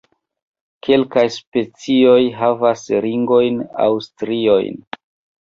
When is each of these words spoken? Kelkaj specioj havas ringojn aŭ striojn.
Kelkaj 0.85 1.25
specioj 1.35 2.15
havas 2.39 2.87
ringojn 3.07 3.61
aŭ 3.87 3.93
striojn. 4.09 4.83